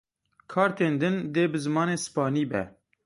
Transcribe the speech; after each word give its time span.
Kartên 0.51 0.93
din 1.01 1.15
dê 1.33 1.43
bi 1.51 1.59
zimanê 1.65 1.97
spanî 2.05 2.43
bin. 2.51 2.67